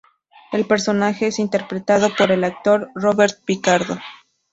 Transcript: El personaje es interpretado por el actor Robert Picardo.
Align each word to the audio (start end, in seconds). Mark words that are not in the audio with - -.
El 0.51 0.65
personaje 0.65 1.27
es 1.27 1.37
interpretado 1.37 2.09
por 2.15 2.31
el 2.31 2.43
actor 2.43 2.89
Robert 2.95 3.37
Picardo. 3.45 3.99